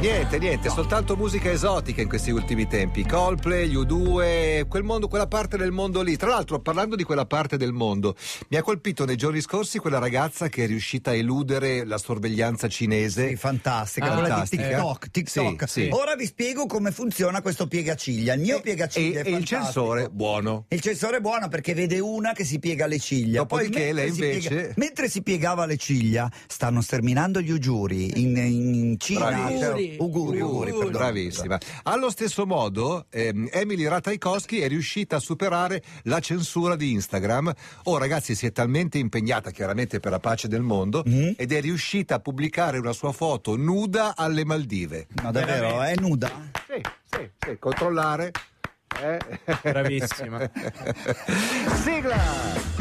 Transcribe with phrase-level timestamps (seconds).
[0.00, 0.74] Niente, niente, no.
[0.74, 3.04] soltanto musica esotica in questi ultimi tempi.
[3.04, 6.16] Coldplay, U2, quel mondo, quella parte del mondo lì.
[6.16, 8.16] Tra l'altro, parlando di quella parte del mondo,
[8.48, 12.66] mi ha colpito nei giorni scorsi quella ragazza che è riuscita a eludere la sorveglianza
[12.66, 13.28] cinese.
[13.28, 15.10] Sì, fantastica, ah, quella di TikTok.
[15.10, 15.68] TikTok.
[15.68, 15.88] Sì, sì.
[15.92, 18.32] Ora vi spiego come funziona questo piegaciglia.
[18.32, 20.64] Il mio e, piegaciglia e, è e il censore buono.
[20.68, 23.40] Il censore è buono perché vede una che si piega le ciglia.
[23.40, 24.48] Dopodiché lei invece.
[24.48, 29.28] Piega, mentre si piegava le ciglia, stanno sterminando gli ugiuri in, in Cina.
[29.28, 29.88] Bravissima.
[29.96, 31.58] Cioè, Uguri, uguri, uguri bravissima.
[31.84, 37.52] Allo stesso modo, ehm, Emily Ratajkowski è riuscita a superare la censura di Instagram.
[37.84, 41.32] Oh, ragazzi, si è talmente impegnata chiaramente per la pace del mondo mm.
[41.36, 45.06] ed è riuscita a pubblicare una sua foto nuda alle Maldive.
[45.22, 45.82] Ma davvero?
[45.82, 46.30] È nuda?
[46.66, 47.58] Sì, sì, sì.
[47.58, 48.30] Controllare.
[49.00, 49.18] Eh?
[49.62, 50.50] Bravissima.
[51.82, 52.79] Sigla!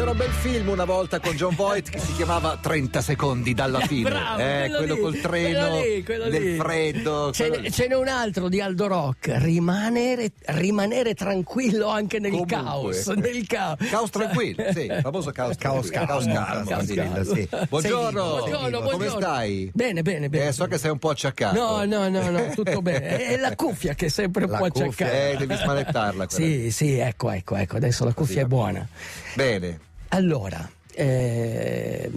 [0.00, 3.80] C'era un bel film una volta con John Voight che si chiamava 30 secondi dalla
[3.80, 4.08] fine.
[4.08, 6.56] Bravo, eh, quello lì, col treno lì, nel lì.
[6.56, 7.30] freddo.
[7.34, 7.68] Ce, quello...
[7.68, 12.56] ce, n'è un altro di Aldo Rock, rimanere, rimanere tranquillo anche nel Comunque.
[12.56, 13.06] caos.
[13.08, 13.76] Nel caos.
[13.90, 17.48] caos tranquillo, sì, il famoso caos caos caos, caos, caos, sì.
[17.68, 18.36] Buongiorno.
[18.38, 19.70] buongiorno, come stai?
[19.74, 20.46] Bene, bene, bene.
[20.46, 21.54] Eh, so che sei un po' acciaccato.
[21.54, 23.18] No, no, no, no tutto bene.
[23.18, 25.12] È la cuffia che è sempre un la po' acciaccata.
[25.12, 26.26] Eh, devi smanettarla.
[26.30, 28.88] Sì, sì, ecco, ecco, ecco, adesso la cuffia Così, è buona.
[29.34, 29.88] Bene.
[30.10, 32.10] Allora, eh,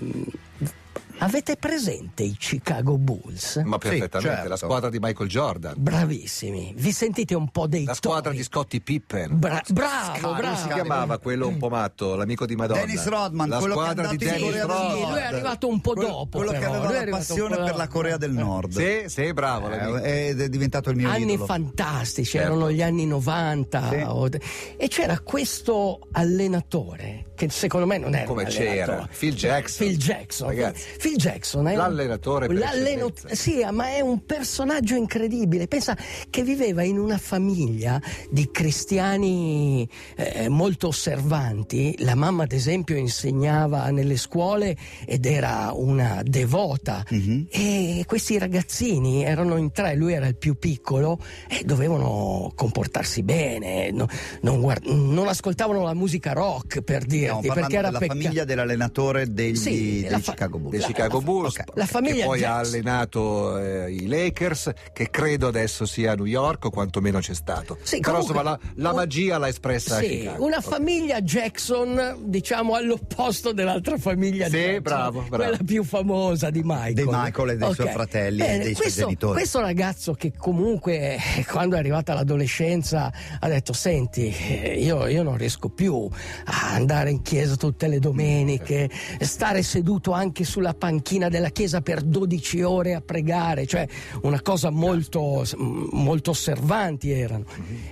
[1.20, 3.62] Avete presente i Chicago Bulls?
[3.64, 4.50] Ma perfettamente, sì, certo.
[4.50, 5.74] la squadra di Michael Jordan.
[5.78, 6.74] Bravissimi.
[6.76, 8.38] Vi sentite un po' dei La squadra tori?
[8.38, 9.40] di Scottie Pippen.
[9.40, 10.42] Bra- bravo, Scar- bravo.
[10.42, 12.82] Come si chiamava quello un po' matto, l'amico di Madonna?
[12.82, 14.96] Dennis Rodman, la squadra di Dennis Rodman.
[14.98, 16.38] Sì, lui è arrivato un po' quello, dopo.
[16.40, 16.60] Quello però.
[16.72, 18.72] che aveva la passione per la Corea del Nord.
[18.74, 19.70] Sì, sì, bravo.
[19.70, 21.46] Eh, è diventato il mio anni idolo.
[21.46, 22.48] fantastici, Certo.
[22.48, 24.40] erano gli anni 90 Sì.
[24.76, 29.08] e c'era questo allenatore che secondo me non era Come un c'era?
[29.18, 29.88] Phil Jackson.
[29.88, 30.48] Phil Jackson.
[30.48, 30.84] Ragazzi.
[31.00, 35.68] Phil Jackson è un- L'allenatore per l'alleno- sì, ma è un personaggio incredibile.
[35.68, 35.98] Pensa
[36.30, 41.96] che viveva in una famiglia di cristiani eh, molto osservanti.
[42.00, 47.04] La mamma, ad esempio, insegnava nelle scuole ed era una devota.
[47.10, 47.48] Mhm.
[47.52, 53.92] E questi ragazzini erano in tre, lui era il più piccolo e dovevano comportarsi bene,
[53.92, 54.08] no-
[54.42, 57.04] non, guard- non ascoltavano la musica rock per
[57.40, 58.20] Stiamo dirti, parlando perché era della peccato.
[58.20, 60.72] famiglia dell'allenatore degli, Sì, dei fa- Chicago Bulls.
[60.72, 61.64] dei La- Chicago la- Bulls, ok.
[61.76, 62.74] La famiglia che poi ha Jackson.
[62.74, 67.78] allenato eh, i Lakers, che credo adesso sia a New York, o quantomeno c'è stato.
[67.84, 70.46] Sì, Però comunque- insomma la, la magia l'ha espressa Sì, Chicago.
[70.46, 70.64] una Ok.
[70.64, 75.44] famiglia Jackson, diciamo all'opposto dell'altra famiglia Sì, Jackson, bravo, bravo.
[75.44, 76.94] quella più famosa di Michael.
[76.94, 79.34] Di Michael e dei suoi fratelli e dei suoi questo, genitori.
[79.34, 85.24] Questo ragazzo che comunque eh, quando è arrivata l'adolescenza ha detto senti eh, io, io
[85.24, 86.08] non riesco più
[86.46, 88.88] a andare in chiesa tutte le domeniche,
[89.20, 93.88] stare seduto anche sulla panchina della chiesa per 12 ore a pregare, cioè
[94.22, 97.46] una cosa molto, molto osservanti erano.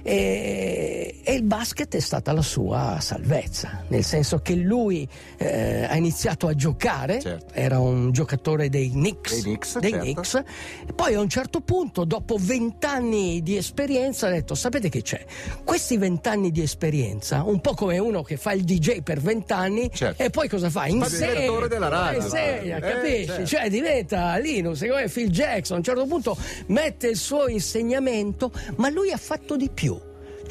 [0.03, 5.95] E, e il basket è stata la sua salvezza, nel senso che lui eh, ha
[5.95, 7.53] iniziato a giocare, Certo.
[7.53, 10.05] era un giocatore dei Knicks, Dei Knicks, dei certo.
[10.05, 10.43] Knicks,
[10.95, 15.25] poi a un certo punto, dopo vent'anni di esperienza, ha detto: Sapete che c'è?
[15.63, 20.21] Questi vent'anni di esperienza, un po' come uno che fa il DJ per vent'anni Certo.
[20.23, 20.87] e poi cosa fa?
[20.87, 22.21] Insegna, direttore della radio.
[22.21, 23.25] insegna, Eh, capisci?
[23.25, 23.45] certo.
[23.45, 28.89] Cioè diventa Linus, come Phil Jackson, a un certo punto mette il suo insegnamento, ma
[28.89, 29.99] lui ha fatto di più.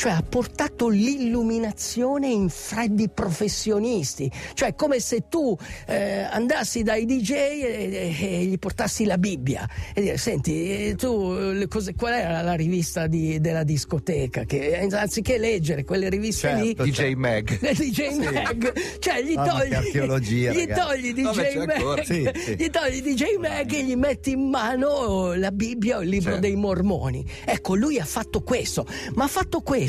[0.01, 5.55] Cioè ha portato l'illuminazione in freddi professionisti, cioè come se tu
[5.87, 10.95] eh, andassi dai DJ e, e- e gli portassi la Bibbia e dire senti eh,
[10.97, 16.09] tu eh, cos'è- qual era la rivista di- della discoteca che eh, anziché leggere quelle
[16.09, 17.59] riviste Certo, lì DJ Mag.
[17.61, 21.57] del DJ Mag, cioè gli togli, gli togli DJ.
[21.67, 22.55] Mag, Sì, sì.
[22.57, 26.41] gli togli DJ Mag e gli metti in mano la Bibbia o il libro Certo.
[26.47, 27.23] dei Mormoni.
[27.45, 29.89] Ecco, lui ha fatto questo, ma ha fatto questo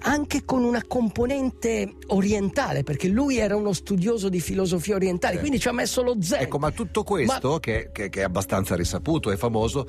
[0.00, 5.40] anche con una componente orientale, perché lui era uno studioso di filosofia orientale, Sì.
[5.40, 6.42] quindi ci ha messo lo zen.
[6.42, 9.86] Ecco, ma tutto questo, che, che- che è abbastanza risaputo e famoso,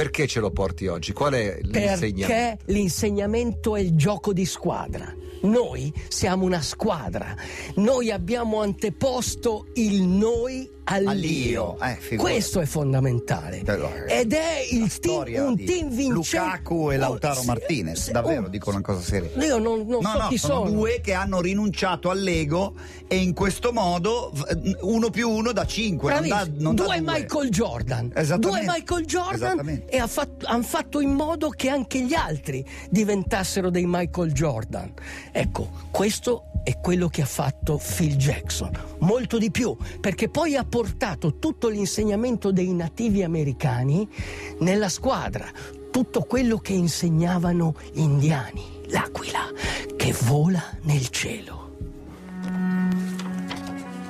[0.00, 1.12] Perché ce lo porti oggi?
[1.12, 2.26] Qual è l'insegnamento?
[2.26, 5.14] Perché l'insegnamento è il gioco di squadra.
[5.42, 7.34] Noi siamo una squadra,
[7.76, 11.78] noi abbiamo anteposto il noi all'io.
[11.80, 13.62] Eh, Questo è fondamentale.
[14.06, 16.08] Ed è il team, un team vincente.
[16.12, 18.50] Lukaku e Lautaro oh, Martinez, davvero, un...
[18.50, 19.30] dico una cosa seria.
[19.44, 20.54] Io non, non no, so no, chi sono.
[20.66, 20.70] sono.
[20.70, 22.74] due che hanno rinunciato all'ego
[23.06, 24.32] e in questo modo
[24.80, 26.12] uno più uno da cinque.
[26.12, 28.12] Non da, non due, da due Michael Jordan.
[28.38, 34.32] Due Michael Jordan e hanno fatto in modo che anche gli altri diventassero dei Michael
[34.32, 34.92] Jordan.
[35.32, 38.70] Ecco, questo è quello che ha fatto Phil Jackson.
[39.00, 44.08] Molto di più, perché poi ha portato tutto l'insegnamento dei nativi americani
[44.60, 45.46] nella squadra,
[45.90, 49.48] tutto quello che insegnavano gli indiani, l'aquila
[49.96, 51.76] che vola nel cielo.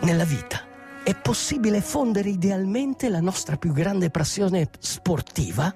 [0.03, 0.70] Nella vita
[1.03, 5.75] è possibile fondere idealmente la nostra più grande passione sportiva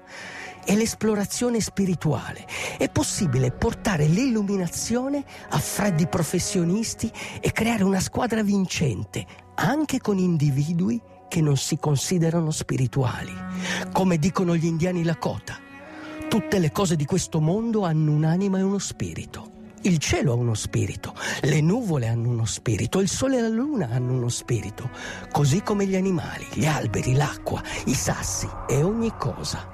[0.65, 2.45] e l'esplorazione spirituale.
[2.77, 9.25] È possibile portare l'illuminazione a freddi professionisti e creare una squadra vincente,
[9.55, 13.33] anche con individui che non si considerano spirituali.
[13.91, 15.57] Come dicono gli indiani Lakota,
[16.29, 19.54] tutte le cose di questo mondo hanno un'anima e uno spirito.
[19.85, 23.87] Il cielo ha uno spirito, le nuvole hanno uno spirito, il sole e la luna
[23.91, 24.89] hanno uno spirito,
[25.31, 29.67] così come gli animali, gli alberi, l'acqua, i sassi e ogni cosa.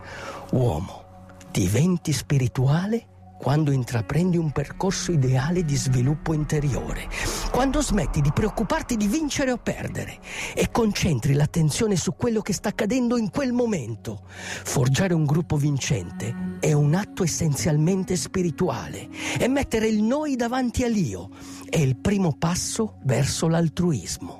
[0.51, 1.05] Uomo,
[1.49, 3.05] diventi spirituale
[3.41, 7.09] quando intraprendi un percorso ideale di sviluppo interiore,
[7.49, 10.19] quando smetti di preoccuparti di vincere o perdere
[10.53, 14.21] e concentri l'attenzione su quello che sta accadendo in quel momento.
[14.27, 19.09] Forgiare un gruppo vincente è un atto essenzialmente spirituale
[19.39, 21.29] e mettere il noi davanti all'io
[21.67, 24.39] è il primo passo verso l'altruismo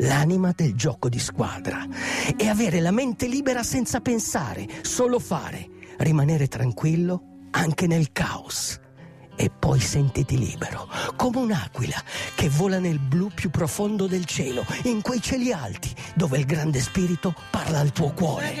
[0.00, 1.84] l'anima del gioco di squadra
[2.36, 8.78] e avere la mente libera senza pensare, solo fare, rimanere tranquillo anche nel caos.
[9.40, 12.02] E poi sentiti libero, come un'aquila
[12.34, 16.80] che vola nel blu più profondo del cielo, in quei cieli alti, dove il grande
[16.80, 18.52] spirito parla al tuo cuore.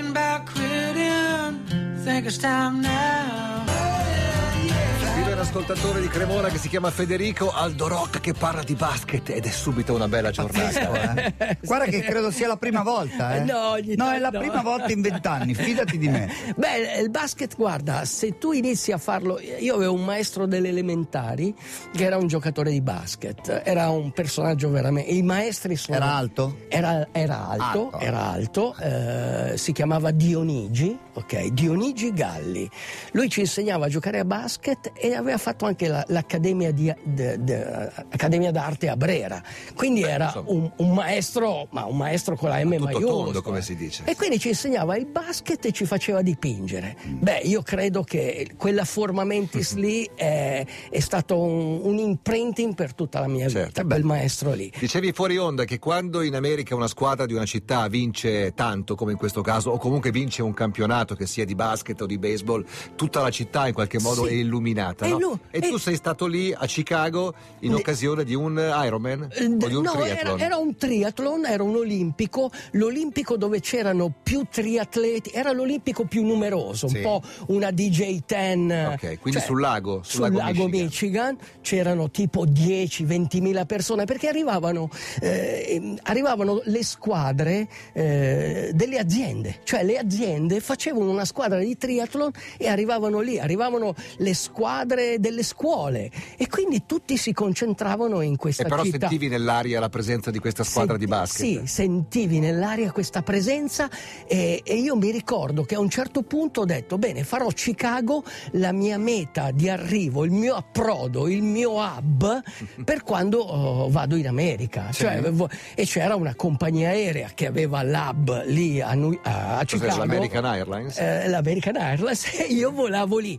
[5.38, 9.46] Un ascoltatore di Cremona che si chiama Federico Aldo Rock che parla di basket ed
[9.46, 11.14] è subito una bella giornata.
[11.14, 11.58] eh.
[11.62, 13.36] Guarda che credo sia la prima volta.
[13.36, 13.44] Eh.
[13.44, 14.40] No, no, è la no.
[14.40, 16.28] prima volta in vent'anni, fidati di me.
[16.56, 19.38] Beh, il basket, guarda, se tu inizi a farlo.
[19.38, 21.54] Io avevo un maestro delle elementari
[21.94, 25.12] che era un giocatore di basket, era un personaggio veramente.
[25.12, 25.98] I maestri sono.
[25.98, 26.56] Era alto?
[26.68, 31.46] Era, era alto, alto, era alto, eh, si chiamava Dionigi, ok?
[31.52, 32.68] Dionigi Galli.
[33.12, 36.92] Lui ci insegnava a giocare a basket e aveva aveva fatto anche la, l'Accademia di,
[37.04, 39.42] de, de, Accademia d'Arte a Brera,
[39.74, 43.06] quindi Beh, era un, un, maestro, ma un maestro con la M maiuscola.
[43.06, 44.02] tondo, come si dice.
[44.04, 46.96] E quindi ci insegnava il basket e ci faceva dipingere.
[47.06, 47.18] Mm.
[47.20, 52.94] Beh, io credo che quella forma mentis lì è, è stato un, un, imprinting per
[52.94, 53.66] tutta la mia certo.
[53.66, 54.72] vita, quel maestro lì.
[54.78, 59.12] Dicevi fuori onda che quando in America una squadra di una città vince tanto, come
[59.12, 62.64] in questo caso, o comunque vince un campionato che sia di basket o di baseball,
[62.94, 64.30] tutta la città in qualche modo sì.
[64.30, 65.06] è illuminata.
[65.06, 65.17] No?
[65.18, 65.40] No?
[65.50, 69.28] E, e tu sei stato lì a Chicago in occasione di un Ironman?
[69.32, 70.38] Eh, o di un no, triathlon?
[70.38, 76.24] Era, era, un triathlon, era un olimpico, l'olimpico dove c'erano più triatleti, era l'olimpico più
[76.24, 76.96] numeroso, sì.
[76.96, 78.92] un po' una DJ10.
[78.92, 81.34] Ok, quindi cioè, sul lago, sul, sul lago, Michigan.
[81.34, 81.36] Michigan.
[81.60, 84.88] c'erano tipo 10-20 mila persone perché arrivavano,
[85.20, 92.30] eh, arrivavano le squadre eh, delle aziende, cioè le aziende facevano una squadra di triathlon
[92.56, 98.64] e arrivavano lì, arrivavano le squadre delle scuole e quindi tutti si concentravano in questa
[98.64, 99.08] e però città.
[99.08, 101.46] sentivi nell'aria la presenza di questa squadra Senti, di basket?
[101.46, 103.88] Sì, sentivi nell'aria questa presenza
[104.26, 108.22] e, e, io mi ricordo che a un certo punto ho detto bene farò Chicago
[108.52, 112.42] la mia meta di arrivo, il mio approdo, il mio hub
[112.84, 114.90] per quando oh, vado in America.
[114.92, 115.32] Cioè,
[115.74, 118.90] e c'era una compagnia aerea che aveva l'hub lì a,
[119.22, 119.98] a Chicago.
[119.98, 120.98] L'American Airlines?
[120.98, 123.38] Eh, L'American Airlines e io volavo lì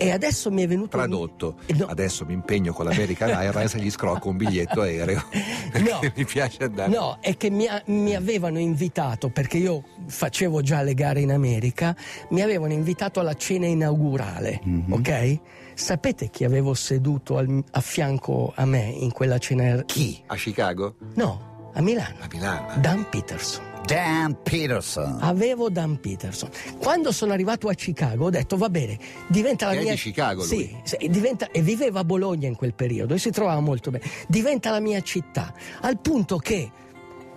[0.00, 0.96] e adesso mi è venuto.
[0.96, 1.56] Tradotto.
[1.74, 1.86] No.
[1.86, 5.22] Adesso mi impegno con l'American Airlines e gli scrocco un biglietto aereo.
[5.78, 6.00] No.
[6.14, 6.90] mi piace andare.
[6.90, 11.30] No, è che mi, ha, mi, avevano invitato, perché io facevo già le gare in
[11.30, 11.94] America,
[12.30, 14.92] mi avevano invitato alla cena inaugurale, mm-hmm.
[14.92, 15.38] ok?
[15.74, 19.82] Sapete chi avevo seduto al, a fianco a me in quella cena?
[19.84, 20.22] Chi?
[20.26, 20.96] A Chicago?
[21.14, 22.16] No, a Milano.
[22.20, 22.80] A Milano.
[22.80, 23.67] Dan Peterson.
[23.84, 25.18] Dan Peterson.
[25.20, 26.50] Avevo Dan Peterson.
[26.78, 29.92] Quando sono arrivato a Chicago ho detto va bene, diventa la che mia...
[29.92, 30.42] È di Chicago.
[30.42, 31.50] Sì, sì diventa...
[31.50, 34.04] e viveva a Bologna in quel periodo e si trovava molto bene.
[34.26, 36.70] Diventa la mia città, al punto che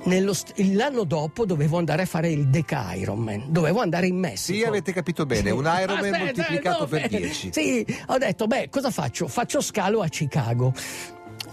[0.04, 4.58] nello, l'anno dopo dovevo andare a fare il Deca Ironman, dovevo andare in Messico.
[4.58, 7.50] Sì, avete capito bene, un Ironman Aspetta, moltiplicato no, per 10.
[7.52, 9.28] Sì, ho detto, beh, cosa faccio?
[9.28, 10.74] Faccio scalo a Chicago.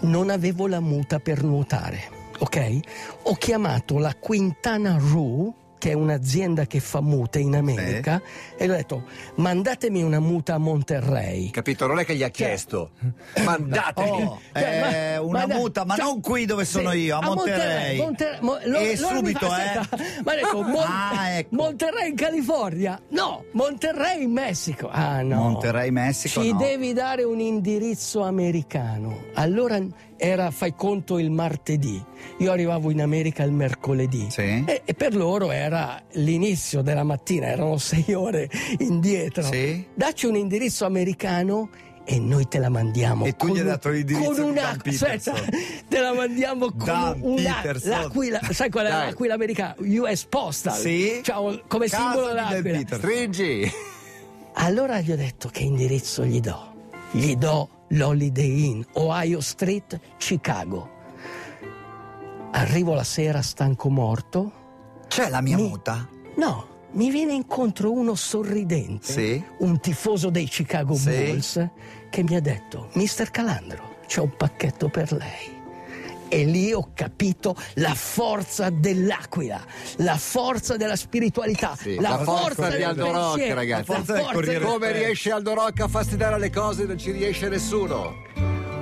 [0.01, 2.79] Non avevo la muta per nuotare, ok?
[3.23, 8.63] Ho chiamato la Quintana Roo che è un'azienda che fa mute in America, sì.
[8.63, 9.03] e gli ho detto
[9.35, 11.49] mandatemi una muta a Monterrey.
[11.49, 11.87] Capito?
[11.87, 12.91] Non è che gli ha cioè, chiesto,
[13.33, 17.15] cioè, mandatemi oh, cioè, eh, una ma, muta, ma cioè, non qui dove sono io,
[17.15, 17.97] a, a Monterrey.
[17.97, 20.21] Monterrey, Monterrey mo, e subito, fa, eh.
[20.23, 21.55] Ma detto, Mon- ah, ecco.
[21.55, 23.01] Monterrey in California?
[23.09, 24.89] No, Monterrey in Messico.
[24.91, 25.35] Ah no.
[25.35, 26.41] Monterrey Messico.
[26.41, 26.57] Ci no.
[26.57, 29.23] devi dare un indirizzo americano.
[29.35, 29.79] Allora
[30.19, 32.03] era, fai conto, il martedì.
[32.39, 34.63] Io arrivavo in America il mercoledì sì.
[34.65, 35.68] e, e, per loro era
[36.13, 38.49] l'inizio della mattina, erano sei ore
[38.79, 39.43] indietro.
[39.43, 39.85] Sì.
[39.93, 41.69] Dacci un indirizzo americano
[42.03, 45.33] e noi te la mandiamo e tu gli hai dato l'indirizzo con una aspetta,
[45.87, 49.05] te la mandiamo con Dan una l'aquila sai qual è Dai.
[49.05, 51.21] l'aquila americana US Postal sì.
[51.21, 53.71] cioè, come Casa simbolo l'aquila stringi
[54.53, 56.73] allora gli ho detto che indirizzo gli do
[57.11, 60.97] gli do l'Holiday Inn, Ohio Street, Chicago.
[62.51, 64.58] Arrivo la sera stanco morto.
[65.09, 65.67] C'è la mia mi...
[65.67, 66.07] muta?
[66.35, 69.43] No, mi viene incontro uno sorridente, sì.
[69.57, 71.09] un tifoso dei Chicago sì.
[71.09, 71.67] Bulls,
[72.11, 75.57] che mi ha detto, Mister Calandro, c'è un pacchetto per lei.
[76.31, 79.59] E lì ho capito la forza dell'aquila,
[79.97, 83.89] la forza della spiritualità, sì, la, la, forza, forza di Aldo Rock, ragazzi.
[83.89, 87.09] La forza la forza del Come riesce Aldo Rock a fastidare le cose non ci
[87.09, 88.13] riesce nessuno.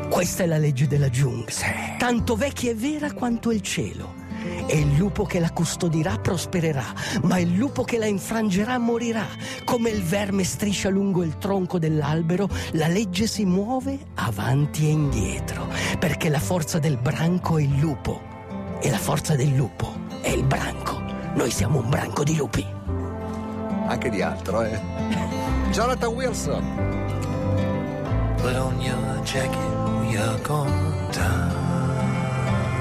[0.10, 1.54] Questa è la legge della giungla,
[1.98, 4.26] tanto vecchia e vera quanto il cielo.
[4.70, 6.84] E il lupo che la custodirà prospererà,
[7.24, 9.26] ma il lupo che la infrangerà morirà.
[9.64, 15.68] Come il verme striscia lungo il tronco dell'albero, la legge si muove avanti e indietro,
[16.00, 18.22] perché la forza del branco è il lupo
[18.82, 21.02] e la forza del lupo è il branco.
[21.36, 22.66] Noi siamo un branco di lupi.
[23.88, 24.80] Anche di altro, eh.
[25.72, 26.64] Jonathan Wilson.
[28.38, 29.58] Put on your jacket,
[30.02, 31.67] we are going down.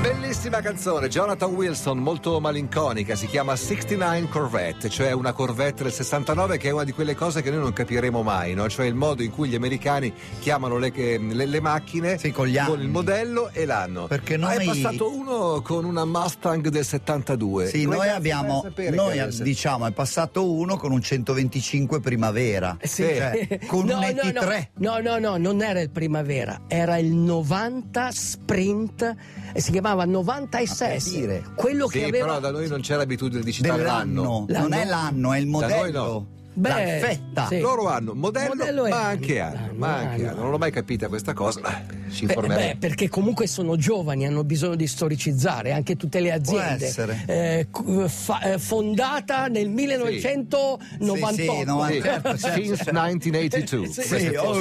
[0.07, 6.59] Bellissima canzone, Jonathan Wilson, molto malinconica, si chiama 69 Corvette, cioè una Corvette del 69
[6.59, 8.69] che è una di quelle cose che noi non capiremo mai, no?
[8.69, 12.81] cioè il modo in cui gli americani chiamano le, le, le macchine sì, con, con,
[12.81, 14.07] il modello e l'anno.
[14.07, 14.55] Perché noi...
[14.55, 17.67] Ah, è passato uno con una Mustang del 72.
[17.67, 23.03] Sì, Come noi abbiamo, noi diciamo, è passato uno con un 125 Primavera, sì.
[23.03, 24.69] cioè, con no, un ET3.
[24.75, 29.17] No, no, no, no, non era il Primavera, era il 90 Sprint
[29.53, 31.43] e si chiamava 96.
[31.55, 32.27] Quello sì, che aveva...
[32.27, 34.47] però da noi non c'è l'abitudine di citare l'anno.
[34.49, 34.61] l'anno.
[34.61, 36.27] Non è l'anno, è il modello.
[36.59, 37.47] Beh, L'alfetta.
[37.49, 37.61] Sì.
[37.61, 40.41] Loro hanno modello, modello ma anche anno, ma anche anno.
[40.41, 41.85] Non l'ho mai capita questa cosa.
[42.11, 42.69] Ci informeremo.
[42.69, 47.25] Beh, perché comunque sono giovani, hanno bisogno di storicizzare anche tutte le aziende.
[47.27, 47.67] Eh,
[48.09, 51.35] fa, eh, fondata nel 1998.
[51.35, 52.51] Sì, sì, 90, sì.
[52.53, 53.89] Since 1982.
[53.89, 54.35] Sì, sì.
[54.37, 54.55] Oh,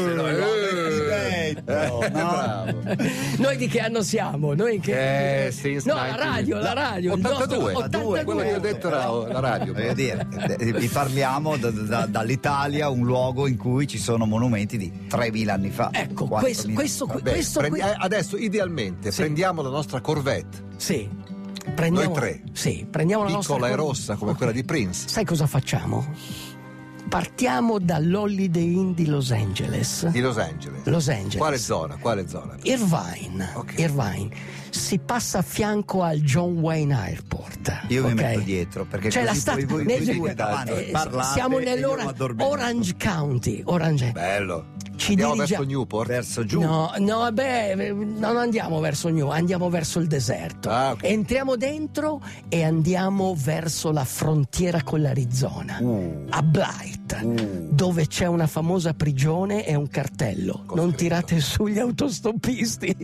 [2.03, 2.65] eh, no.
[3.37, 4.53] Noi di che anno siamo?
[4.53, 5.47] Noi che...
[5.47, 7.13] Eh, since no, la radio, la radio.
[7.13, 7.73] 82.
[7.73, 8.23] 82.
[8.23, 9.73] Quello che ho detto era la radio.
[9.73, 14.91] Voglio dire, vi parliamo da da, dall'Italia un luogo in cui ci sono monumenti di
[15.09, 15.89] 3.000 anni fa.
[15.91, 17.89] Ecco, questo, questo, Vabbè, questo prendi, qui...
[17.97, 19.21] adesso idealmente sì.
[19.21, 20.63] prendiamo la nostra Corvette.
[20.77, 21.09] Sì.
[21.73, 22.43] Prendiamo, Noi tre.
[22.53, 24.35] Sì, prendiamo la Piccola e rossa come okay.
[24.35, 25.07] quella di Prince.
[25.07, 26.05] Sai cosa facciamo?
[27.09, 30.07] Partiamo dall'Holiday Inn di Los Angeles.
[30.07, 30.85] Di Los Angeles.
[30.85, 31.37] Los Angeles.
[31.37, 31.97] Quale zona?
[31.97, 32.55] Quale zona?
[32.63, 33.51] Irvine.
[33.53, 33.83] Okay.
[33.83, 34.29] Irvine.
[34.69, 37.85] Si passa a fianco al John Wayne Airport.
[37.87, 38.13] Io okay?
[38.13, 40.91] mi metto dietro perché C'è così la sta- voi, voi, nel, voi eh,
[41.33, 43.61] siamo nell'Orange County.
[43.65, 44.11] Orange.
[44.11, 44.73] Bello.
[44.95, 45.57] Ci andiamo dirigia...
[45.57, 46.07] verso Newport?
[46.07, 46.61] Verso giù?
[46.61, 50.69] No, no, beh, non andiamo verso Newport, andiamo verso il deserto.
[50.69, 51.11] Ah, okay.
[51.11, 56.25] Entriamo dentro e andiamo verso la frontiera con l'Arizona, uh.
[56.29, 57.67] a Blight, uh.
[57.69, 60.63] dove c'è una famosa prigione e un cartello.
[60.65, 62.95] Cos'è non tirate su gli autostoppisti.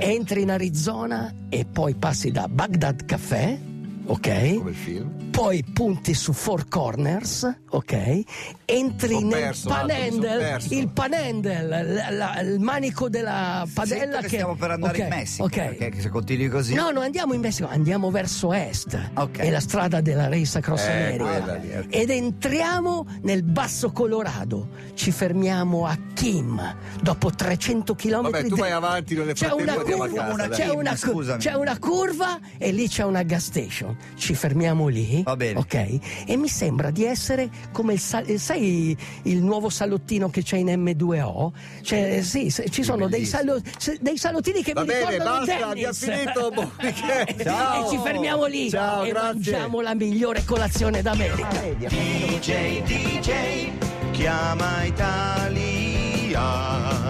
[0.00, 3.70] Entri in Arizona e poi passi da Baghdad Café
[4.06, 4.56] ok?
[4.56, 5.30] Come il film.
[5.30, 8.20] Poi punti su Four Corners, ok?
[8.66, 14.28] Entri Ho nel perso, panendel, il panendel, la, la, il manico della padella che, che
[14.28, 15.74] stiamo per andare okay, in Messico, okay.
[15.76, 16.74] perché se continui così.
[16.74, 19.10] No, non andiamo in Messico, andiamo verso est.
[19.14, 19.46] Okay.
[19.46, 21.54] È la strada della Race Across eh, America.
[21.56, 21.86] Lì, okay.
[21.88, 24.68] Ed entriamo nel Basso Colorado.
[24.94, 28.22] Ci fermiamo a Kim dopo 300 km.
[28.22, 30.94] Vabbè, tu vai avanti, non c'è una, curva, una, c'è, una,
[31.38, 33.91] c'è una curva e lì c'è una gas station.
[34.16, 35.58] Ci fermiamo lì Va bene.
[35.58, 35.98] Ok?
[36.26, 40.56] E mi sembra di essere come il sal- eh, sai il nuovo salottino che c'è
[40.56, 41.50] in M2O?
[41.82, 43.60] Cioè, sì, se- ci sono dei, salo-
[44.00, 46.52] dei salottini che Va mi bene, ricordano basta, abbiamo finito.
[46.82, 47.42] Weekend.
[47.42, 47.86] Ciao.
[47.86, 49.52] E ci fermiamo lì Ciao, e grazie.
[49.52, 51.48] mangiamo la migliore colazione d'America.
[51.78, 53.70] DJ, DJ,
[54.12, 57.01] chiama Italia.